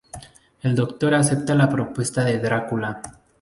El 0.63 0.73
Doctor 0.75 1.13
acepta 1.13 1.53
la 1.53 1.69
propuesta 1.69 2.23
de 2.25 2.39
Drácula. 2.39 3.03